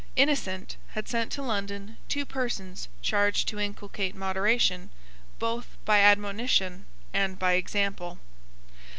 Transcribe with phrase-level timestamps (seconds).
[0.15, 4.89] Innocent had sent to London two persons charged to inculcate moderation,
[5.37, 8.17] both by admonition and by example.